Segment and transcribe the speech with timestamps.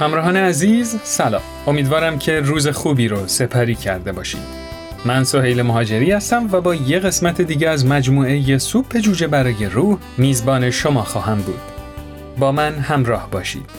[0.00, 1.42] همراهان عزیز سلام.
[1.66, 4.40] امیدوارم که روز خوبی رو سپری کرده باشید.
[5.04, 9.98] من سهیل مهاجری هستم و با یه قسمت دیگه از مجموعه سوپ جوجه برای روح
[10.18, 11.60] میزبان شما خواهم بود.
[12.38, 13.70] با من همراه باشید.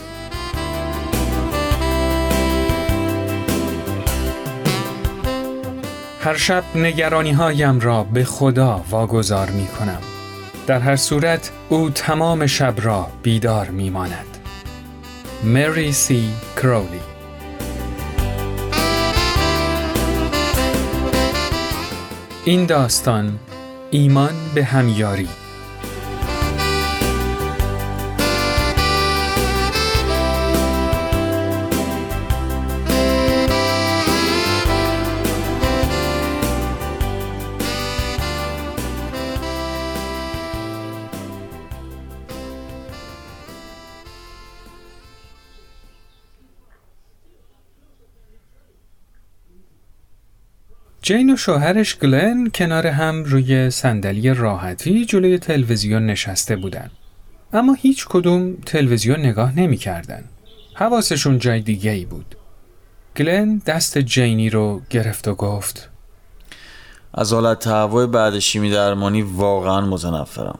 [6.21, 10.01] هر شب نگرانی هایم را به خدا واگذار می کنم
[10.67, 14.36] در هر صورت او تمام شب را بیدار می ماند
[15.43, 16.99] مری سی کرولی
[22.45, 23.39] این داستان
[23.91, 25.29] ایمان به همیاری.
[51.07, 56.89] جین و شوهرش گلن کنار هم روی صندلی راحتی جلوی تلویزیون نشسته بودن.
[57.53, 60.23] اما هیچ کدوم تلویزیون نگاه نمی کردن.
[60.73, 62.35] حواسشون جای دیگه ای بود.
[63.17, 65.89] گلن دست جینی رو گرفت و گفت
[67.13, 70.59] از حالت تهوع بعد شیمی درمانی واقعا متنفرم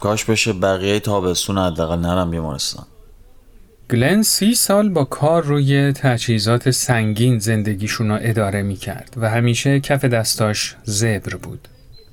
[0.00, 2.86] کاش بشه بقیه تابستون حداقل نرم بیمارستان
[3.94, 9.80] گلن سی سال با کار روی تجهیزات سنگین زندگیشون رو اداره می کرد و همیشه
[9.80, 11.68] کف دستاش زبر بود.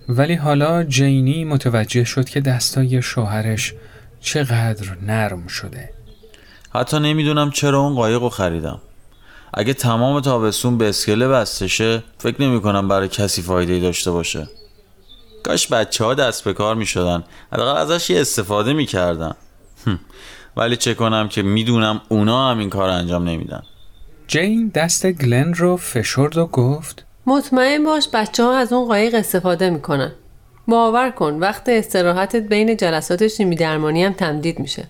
[0.10, 3.74] ولی حالا جینی متوجه شد که دستای شوهرش
[4.20, 5.90] چقدر نرم شده.
[6.74, 8.82] حتی نمی‌دونم چرا اون قایق رو خریدم
[9.54, 14.48] اگه تمام تابستون به اسکله بستشه فکر نمی کنم برای کسی فایده داشته باشه
[15.44, 17.24] کاش بچه ها دست به کار می شدن
[17.54, 19.36] حداقل ازش یه استفاده می کردن.
[20.58, 23.64] ولی چه کنم که می‌دونم اونا هم این کار انجام نمیدن.
[24.28, 29.70] جین دست گلن رو فشرد و گفت مطمئن باش بچه ها از اون قایق استفاده
[29.70, 30.12] می‌کنن.
[30.68, 34.88] باور کن وقت استراحتت بین جلسات شیمی درمانی هم تمدید میشه.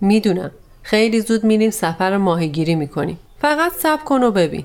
[0.00, 0.50] می‌دونم.
[0.82, 3.18] خیلی زود میریم سفر ماهیگیری می‌کنیم.
[3.40, 4.64] فقط سب کن و ببین.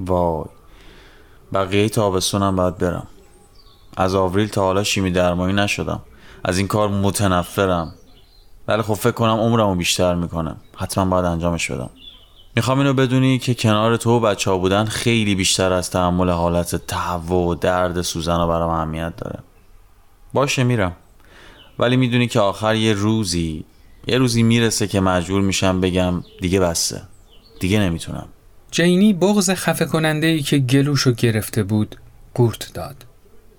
[0.00, 0.44] وای.
[1.54, 3.06] بقیه تابستونم باید برم.
[3.96, 6.02] از آوریل تا حالا شیمی درمانی نشدم.
[6.44, 7.94] از این کار متنفرم.
[8.70, 11.90] ولی خب فکر کنم عمرمو بیشتر می‌کنه حتما باید انجامش بدم.
[12.56, 16.76] می‌خوام اینو بدونی که کنار تو و بچه ها بودن خیلی بیشتر از تحمل حالت
[16.76, 19.38] تهوع و درد سوزن برام اهمیت داره.
[20.32, 20.96] باشه میرم.
[21.78, 23.64] ولی می‌دونی که آخر یه روزی
[24.06, 27.02] یه روزی می‌رسه که مجبور میشم بگم دیگه بسته.
[27.60, 28.28] دیگه نمی‌تونم.
[28.70, 31.96] جینی بغز خفه کننده ای که گلوشو گرفته بود
[32.34, 33.04] قورت داد.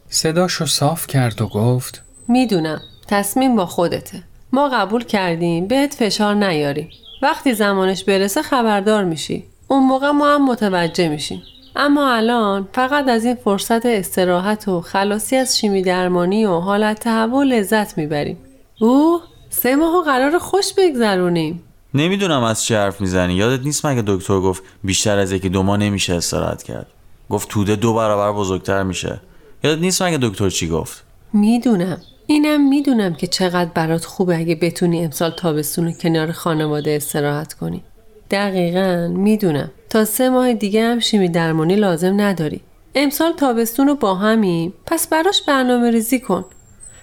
[0.10, 2.82] صداشو صاف کرد و گفت می‌دونم.
[3.08, 4.24] تصمیم با خودته.
[4.54, 6.90] ما قبول کردیم بهت فشار نیاریم
[7.22, 9.44] وقتی زمانش برسه خبردار میشی.
[9.68, 11.42] اون موقع ما هم متوجه میشیم.
[11.76, 17.44] اما الان فقط از این فرصت استراحت و خلاصی از شیمی درمانی و حالت تهوع
[17.44, 18.38] لذت می‌بریم.
[18.80, 21.64] اوه سه ماهو قرار خوش بگذرونیم.
[21.94, 23.34] نمی‌دونم از چه حرف می‌زنی.
[23.34, 26.88] یادت نیست مگه دکتر گفت بیشتر از یکی دو ماه نمیشه استراحت کرد؟
[27.30, 29.22] گفت توده دو برابر بزرگتر میشه.
[29.64, 32.02] یادت نیست مگه دکتر چی گفت؟ می‌دونم.
[32.32, 37.84] اینم می‌دونم که چقدر برات خوبه اگه بتونی امسال تابستون رو کنار خانواده استراحت کنی.
[38.32, 42.62] دقیقا می‌دونم تا سه ماه دیگه هم شیمی درمانی لازم نداری.
[42.96, 46.46] امسال تابستون رو با همیم پس براش برنامه ریزی کن.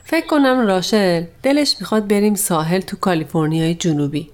[0.05, 4.31] فکر کنم راشل دلش می‌خواد بریم ساحل تو کالیفرنیای جنوبی.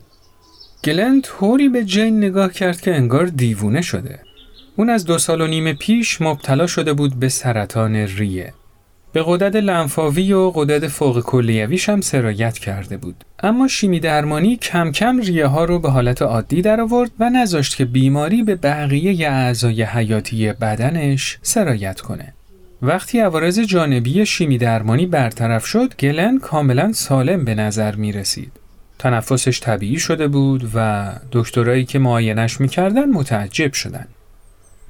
[0.84, 4.18] گلن طوری به جین نگاه کرد که انگار دیوونه شده.
[4.76, 8.54] اون از دو سال و نیم پیش مبتلا شده بود به سرطان ریه.
[9.14, 13.24] به قدرت لنفاوی و قدرت فوق کلیویش هم سرایت کرده بود.
[13.42, 17.76] اما شیمی درمانی کم کم ریه ها رو به حالت عادی در آورد و نذاشت
[17.76, 22.34] که بیماری به بقیه اعضای حیاتی بدنش سرایت کنه.
[22.82, 28.52] وقتی عوارض جانبی شیمی درمانی برطرف شد گلن کاملا سالم به نظر می رسید.
[28.98, 34.06] تنفسش طبیعی شده بود و دکترایی که معاینش می‌کردن متعجب شدن.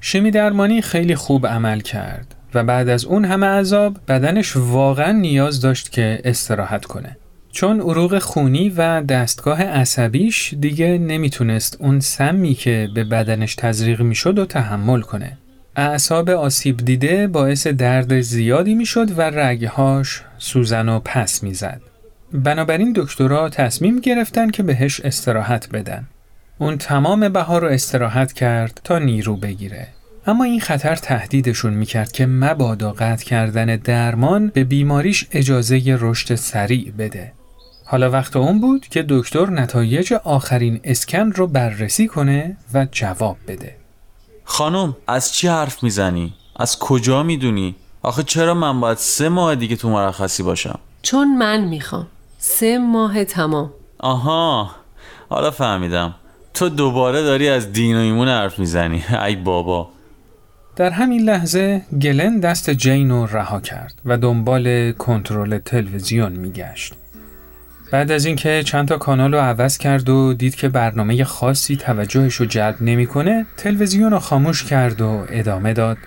[0.01, 2.34] شیمی درمانی خیلی خوب عمل کرد.
[2.55, 7.17] و بعد از اون همه عذاب بدنش واقعا نیاز داشت که استراحت کنه.
[7.51, 14.39] چون عروق خونی و دستگاه عصبیش دیگه نمی‌تونست اون سمی که به بدنش تزریق می‌شد
[14.39, 15.37] و تحمل کنه.
[15.75, 21.81] اعصاب آسیب دیده باعث درد زیادی می‌شد و رگهاش سوزن و پس می‌زد.
[22.33, 26.07] بنابراین دکترها تصمیم گرفتن که بهش استراحت بدن.
[26.57, 29.87] اون تمام بهار رو استراحت کرد تا نیرو بگیره.
[30.27, 36.91] اما این خطر تهدیدشون می‌کرد که مبادا قطع کردن درمان به بیماریش اجازه رشد سریع
[36.91, 37.31] بده.
[37.85, 43.75] حالا وقت اون بود که دکتر نتایج آخرین اسکن رو بررسی کنه و جواب بده.
[44.43, 49.75] خانم از چی حرف می‌زنی؟ از کجا می‌دونی؟ آخه چرا من باید سه ماه دیگه
[49.75, 52.07] تو مرخصی باشم؟ چون من می‌خوام
[52.37, 54.71] سه ماه تمام آها
[55.29, 56.15] حالا فهمیدم
[56.53, 59.89] تو دوباره داری از دین و ایمون حرف می‌زنی ای بابا
[60.75, 66.93] در همین لحظه گلن دست جین رو رها کرد و دنبال کنترل تلویزیون میگشت.
[67.91, 72.35] بعد از اینکه چند تا کانال رو عوض کرد و دید که برنامه خاصی توجهش
[72.35, 75.97] رو جلب نمی‌کنه، تلویزیون رو خاموش کرد و ادامه داد.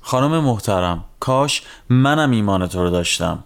[0.00, 3.44] خانم محترم کاش منم ایمان تو رو داشتم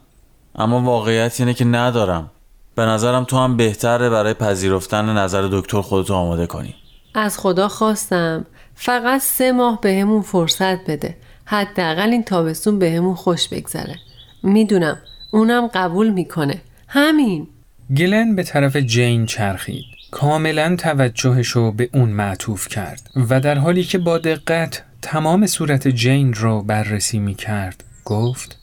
[0.55, 2.31] اما واقعیت اینه که ندارم
[2.75, 6.75] به نظرم تو هم بهتره برای پذیرفتن نظر دکتر خودتو آماده کنی.
[7.15, 8.47] از خدا خواستم.
[8.75, 11.17] فقط سه ماه بهمون فرصت بده.
[11.45, 13.97] حداقل این تابستون بهمون خوش بگذره.
[14.43, 14.99] می‌دونم
[15.33, 16.63] اونم قبول می‌کنه.
[16.89, 17.49] همین.
[17.97, 19.85] گلن به طرف جین چرخید.
[20.11, 25.89] کاملا توجهش رو به اون معطوف کرد و در حالی که با دقت تمام صورت
[25.89, 28.59] جین رو بررسی می کرد گفت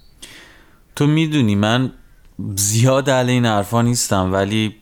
[0.96, 1.92] تو می‌دونی من
[2.56, 4.76] زیاد علی این حرفا نیستم ولی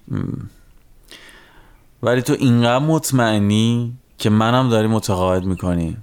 [2.04, 5.98] ولی تو اینقدر مطمئنی که منم داری متقاعد می‌کنی.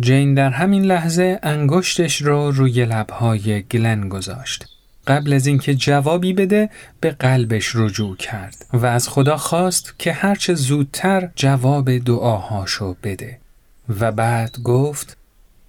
[0.00, 4.64] جین در همین لحظه انگشتش رو روی لبهای گلن گذاشت.
[5.06, 6.70] قبل از اینکه جوابی بده
[7.00, 13.38] به قلبش رجوع کرد و از خدا خواست که هرچه زودتر جواب دعاهاشو بده.
[14.00, 15.16] و بعد گفت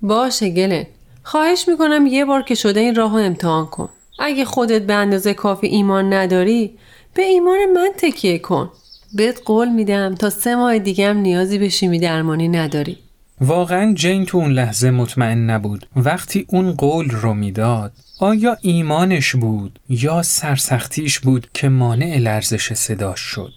[0.02, 0.86] باشه گلن
[1.24, 3.90] خواهش می‌کنم یه بار که شده این راه امتحان کن.
[4.22, 6.72] اگه خودت به اندازه کافی ایمان نداری
[7.14, 8.70] به ایمان من تکیه کن.
[9.14, 12.98] بهت قول میدم تا سه ماه دیگه هم نیازی به شیمی درمانی نداری.
[13.42, 15.86] واقعا جین تو اون لحظه مطمئن نبود.
[15.96, 23.20] وقتی اون قول رو می‌داد آیا ایمانش بود یا سرسختیش بود که مانع لرزش صداش
[23.20, 23.54] شد؟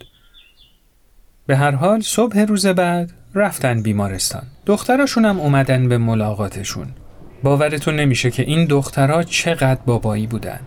[1.47, 4.43] به هر حال صبح روز بعد رفتن بیمارستان.
[4.67, 6.87] دختراشون هم اومدن به ملاقاتشون.
[7.45, 10.61] باورتون نمیشه که این دخترها چقدر بابایی بودن.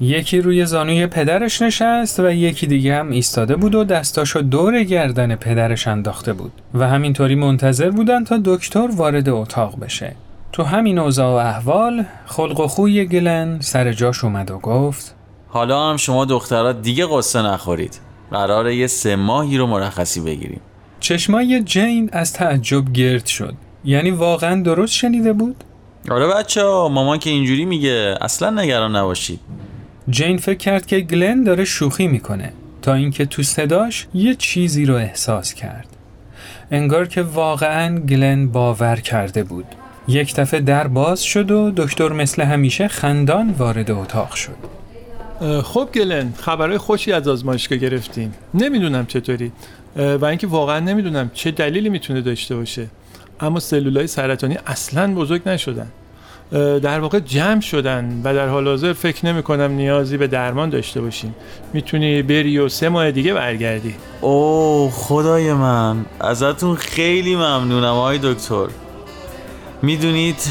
[0.00, 5.36] یکی روی زانوی پدرش نشست و یکی دیگه هم ایستاده بود و دستاشو دور گردن
[5.36, 10.16] پدرش انداخته بود و همینطوری منتظر بودن تا دکتر وارد اتاق بشه.
[10.52, 15.14] تو همین اوضاع و احوال خلق و خوی گلن سر جاش اومد و گفت
[15.48, 18.00] حالا هم شما دخترها دیگه قصه نخورید.
[18.30, 20.60] قراره یه سه ماهی رو مرخصی بگیریم.
[21.00, 23.54] چشمای جین از تعجب گرد شد.
[23.84, 25.64] یعنی واقعا درست شنیده بود؟
[26.10, 28.18] آره بچه ها مامان که اینجوری میگه.
[28.20, 29.40] اصلا نگران نباشید.
[30.10, 32.52] جین فکر کرد که گلن داره شوخی می‌کنه.
[32.82, 35.88] تا اینکه تو صداش یه چیزی رو احساس کرد.
[36.70, 39.64] انگار که واقعا گلن باور کرده بود.
[40.08, 44.56] یک دفعه در باز شد و دکتر مثل همیشه خندان وارد اتاق شد.
[45.62, 49.52] خب گلن خبرهای خوشی از آزمایشگاه گرفتیم نمی‌دونم چطوری.
[49.96, 52.86] و اینکه واقعا نمی‌دونم چه دلیلی می‌تونه داشته باشه.
[53.40, 55.88] اما سلولای سرطانی اصلا بزرگ نشدن.
[56.82, 61.00] در واقع جمع شدن و در حال حاضر فکر نمی کنم نیازی به درمان داشته
[61.00, 61.34] باشیم.
[61.72, 63.94] می‌تونی بری و سه ماه دیگه برگردی.
[64.20, 66.04] اوه خدای من.
[66.20, 68.66] ازتون خیلی ممنونم آقای دکتر.
[69.82, 70.42] می‌دونید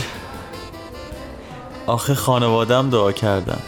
[1.86, 3.60] آخه خانوادم دعا کردن.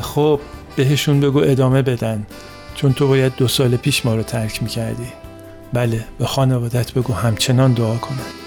[0.00, 0.40] خب
[0.76, 2.26] بهشون بگو ادامه بدن.
[2.74, 5.08] چون تو باید دو سال پیش ما رو ترک می‌کردی.
[5.72, 8.41] بله به خانوادت بگو همچنان دعا کنن.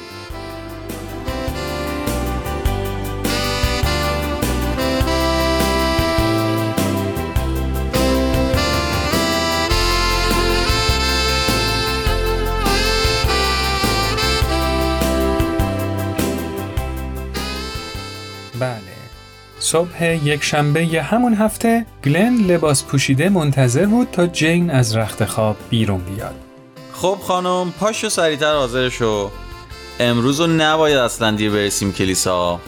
[19.65, 25.25] صبح یک شنبه ی همون هفته گلن لباس پوشیده منتظر بود تا جین از رخت
[25.25, 26.35] خواب بیرون بیاد.
[26.93, 29.31] خب خانم پاشو سریعتر حاضر شو.
[29.99, 32.59] امروز رو نباید اصلا دیر برسیم کلیسا.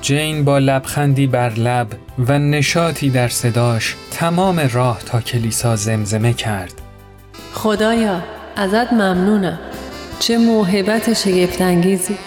[0.00, 1.88] جین با لبخندی بر لب
[2.28, 6.74] و نشاطی در صداش تمام راه تا کلیسا زمزمه کرد.
[7.52, 8.22] خدایا
[8.56, 9.58] ازت ممنونم.
[10.18, 12.18] چه موهبت شگفتانگیزی.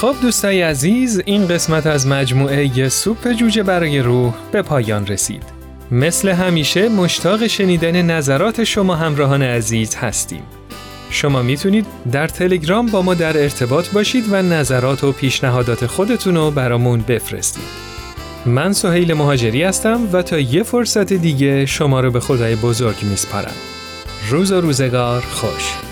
[0.00, 5.42] خب دوستای عزیز این قسمت از مجموعه سوپ جوجه برای روح به پایان رسید.
[5.90, 10.42] مثل همیشه مشتاق شنیدن نظرات شما همراهان عزیز هستیم.
[11.10, 16.50] شما می‌تونید در تلگرام با ما در ارتباط باشید و نظرات و پیشنهادات خودتون رو
[16.50, 17.64] برامون بفرستید.
[18.46, 23.54] من سهیل مهاجری هستم و تا یه فرصت دیگه شما رو به خدای بزرگ میسپارم.
[24.30, 25.89] روز و روزگار خوش.